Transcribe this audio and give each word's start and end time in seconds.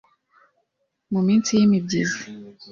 mu 1.11 1.19
minsi 1.27 1.49
y’imibyigizi 1.57 2.21